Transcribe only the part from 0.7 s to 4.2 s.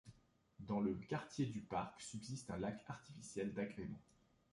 le quartier du parc subsiste un lac artificiel d’agrément.